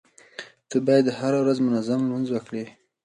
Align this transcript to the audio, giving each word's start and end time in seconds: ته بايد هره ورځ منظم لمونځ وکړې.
ته 0.69 0.77
بايد 0.85 1.05
هره 1.19 1.37
ورځ 1.41 1.57
منظم 1.61 1.99
لمونځ 2.07 2.27
وکړې. 2.31 2.63